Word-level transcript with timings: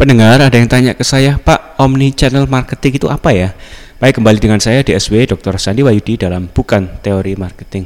Pendengar 0.00 0.40
ada 0.40 0.56
yang 0.56 0.64
tanya 0.64 0.96
ke 0.96 1.04
saya, 1.04 1.36
Pak, 1.36 1.76
Omni 1.76 2.16
Channel 2.16 2.48
Marketing 2.48 2.96
itu 2.96 3.04
apa 3.12 3.36
ya? 3.36 3.52
Baik, 4.00 4.16
kembali 4.16 4.40
dengan 4.40 4.56
saya 4.56 4.80
DSW 4.80 5.28
Dr. 5.28 5.60
Sandi 5.60 5.84
Wayudi 5.84 6.16
dalam 6.16 6.48
Bukan 6.48 7.04
Teori 7.04 7.36
Marketing. 7.36 7.84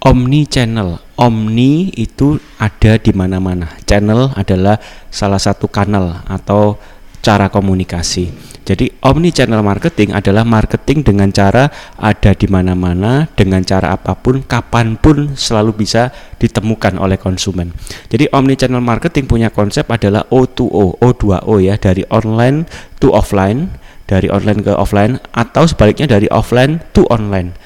Omni 0.00 0.48
Channel, 0.48 0.96
Omni 1.20 1.92
itu 2.00 2.40
ada 2.56 2.96
di 2.96 3.12
mana-mana. 3.12 3.76
Channel 3.84 4.32
adalah 4.40 4.80
salah 5.12 5.36
satu 5.36 5.68
kanal 5.68 6.24
atau 6.32 6.80
cara 7.20 7.52
komunikasi. 7.52 8.32
Jadi 8.64 8.86
omni 9.02 9.32
channel 9.32 9.64
marketing 9.64 10.12
adalah 10.14 10.44
marketing 10.44 11.02
dengan 11.02 11.32
cara 11.32 11.68
ada 11.96 12.32
di 12.36 12.46
mana-mana, 12.46 13.26
dengan 13.32 13.64
cara 13.64 13.96
apa 13.96 14.14
pun, 14.14 14.44
kapan 14.44 14.94
pun 15.00 15.34
selalu 15.34 15.84
bisa 15.84 16.12
ditemukan 16.38 17.00
oleh 17.00 17.18
konsumen. 17.18 17.72
Jadi 18.12 18.28
omni 18.30 18.54
channel 18.54 18.84
marketing 18.84 19.26
punya 19.26 19.48
konsep 19.50 19.88
adalah 19.90 20.22
O2O, 20.30 21.00
O2O 21.02 21.54
ya, 21.58 21.80
dari 21.80 22.06
online 22.14 22.68
to 23.02 23.10
offline, 23.10 23.74
dari 24.06 24.30
online 24.30 24.62
ke 24.62 24.72
offline 24.74 25.18
atau 25.34 25.66
sebaliknya 25.66 26.06
dari 26.06 26.30
offline 26.30 26.78
to 26.94 27.06
online. 27.10 27.56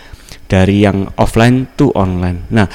Dari 0.48 0.84
yang 0.84 1.08
offline 1.20 1.68
to 1.74 1.92
online. 1.92 2.48
Nah, 2.48 2.68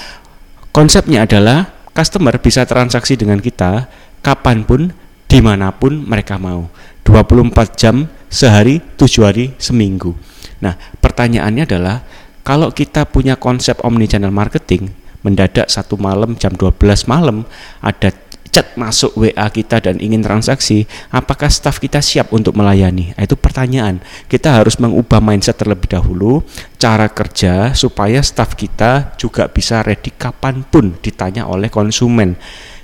konsepnya 0.74 1.26
adalah 1.26 1.70
customer 1.94 2.38
bisa 2.38 2.66
transaksi 2.66 3.18
dengan 3.18 3.42
kita 3.42 3.90
kapan 4.22 4.68
pun 4.68 4.94
di 5.30 5.40
mana 5.40 5.70
pun 5.70 6.02
mereka 6.02 6.42
mau 6.42 6.68
24 7.06 7.54
jam 7.78 8.10
sehari 8.28 8.82
7 8.98 9.30
hari 9.30 9.54
seminggu 9.62 10.18
nah 10.60 10.76
pertanyaannya 11.00 11.64
adalah 11.70 12.02
kalau 12.42 12.74
kita 12.74 13.06
punya 13.06 13.38
konsep 13.38 13.78
omni 13.86 14.10
channel 14.10 14.34
marketing 14.34 14.90
mendadak 15.22 15.70
satu 15.70 15.96
malam 16.02 16.34
jam 16.36 16.52
12 16.58 16.74
malam 17.06 17.46
ada 17.80 18.10
chat 18.50 18.74
masuk 18.76 19.14
WA 19.14 19.48
kita 19.54 19.78
dan 19.78 20.02
ingin 20.02 20.26
transaksi, 20.26 20.90
apakah 21.14 21.48
staff 21.48 21.78
kita 21.78 22.02
siap 22.02 22.34
untuk 22.34 22.58
melayani? 22.58 23.14
Nah, 23.14 23.24
itu 23.24 23.38
pertanyaan. 23.38 24.02
Kita 24.26 24.58
harus 24.58 24.82
mengubah 24.82 25.22
mindset 25.22 25.62
terlebih 25.62 25.86
dahulu, 25.86 26.42
cara 26.82 27.08
kerja 27.08 27.78
supaya 27.78 28.20
staff 28.26 28.58
kita 28.58 29.14
juga 29.22 29.48
bisa 29.48 29.86
ready 29.86 30.12
kapan 30.12 30.66
pun 30.66 30.98
ditanya 31.00 31.46
oleh 31.46 31.70
konsumen 31.70 32.36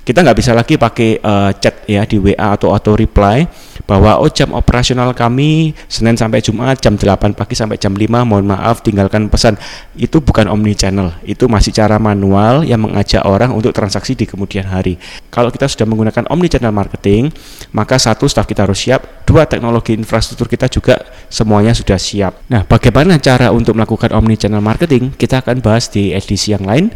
kita 0.06 0.22
nggak 0.22 0.38
bisa 0.38 0.54
lagi 0.54 0.78
pakai 0.78 1.18
uh, 1.18 1.50
chat 1.58 1.82
ya 1.90 2.06
di 2.06 2.22
WA 2.22 2.54
atau 2.54 2.70
auto 2.70 2.94
reply 2.94 3.50
bahwa 3.90 4.22
oh 4.22 4.30
jam 4.30 4.54
operasional 4.54 5.18
kami 5.18 5.74
Senin 5.90 6.14
sampai 6.14 6.46
Jumat 6.46 6.78
jam 6.78 6.94
8 6.94 7.34
pagi 7.34 7.58
sampai 7.58 7.82
jam 7.82 7.98
5 7.98 8.06
mohon 8.22 8.46
maaf 8.46 8.86
tinggalkan 8.86 9.34
pesan. 9.34 9.58
Itu 9.98 10.22
bukan 10.22 10.46
omni 10.46 10.78
channel 10.78 11.18
itu 11.26 11.50
masih 11.50 11.74
cara 11.74 11.98
manual 11.98 12.62
yang 12.62 12.86
mengajak 12.86 13.26
orang 13.26 13.50
untuk 13.50 13.74
transaksi 13.74 14.14
di 14.14 14.30
kemudian 14.30 14.70
hari. 14.70 15.02
Kalau 15.34 15.50
kita 15.50 15.66
sudah 15.66 15.90
menggunakan 15.90 16.30
omni 16.30 16.54
channel 16.54 16.70
marketing 16.70 17.34
maka 17.74 17.98
satu 17.98 18.30
staff 18.30 18.46
kita 18.46 18.70
harus 18.70 18.86
siap. 18.86 19.26
Dua 19.26 19.50
teknologi 19.50 19.98
infrastruktur 19.98 20.46
kita 20.46 20.70
juga 20.70 21.02
semuanya 21.34 21.74
sudah 21.74 21.98
siap. 21.98 22.46
Nah 22.54 22.62
bagaimana 22.62 23.18
cara 23.18 23.50
untuk 23.50 23.74
melakukan 23.74 24.14
omni 24.14 24.38
channel 24.38 24.62
marketing? 24.62 25.18
Kita 25.18 25.42
akan 25.42 25.66
bahas 25.66 25.90
di 25.90 26.14
edisi 26.14 26.54
yang 26.54 26.62
lain 26.62 26.94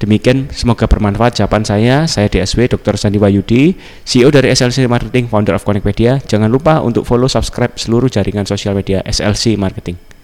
Demikian 0.00 0.48
semoga 0.48 0.88
bermanfaat 0.88 1.44
jawaban 1.44 1.60
saya. 1.60 2.08
Saya 2.08 2.32
DSW 2.32 2.72
Dr. 2.72 2.96
Sandi 2.96 3.20
Wayudi, 3.20 3.76
CEO 4.08 4.32
dari 4.32 4.48
SLC 4.48 4.88
Marketing, 4.88 5.28
founder 5.28 5.52
of 5.52 5.62
Connectpedia. 5.68 6.24
Jangan 6.24 6.48
lupa 6.48 6.80
untuk 6.80 7.04
follow 7.04 7.28
subscribe 7.28 7.76
seluruh 7.76 8.08
jaringan 8.08 8.48
sosial 8.48 8.72
media 8.72 9.04
SLC 9.04 9.60
Marketing. 9.60 10.19